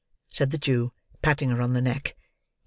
[0.33, 2.15] said the Jew, patting her on the neck.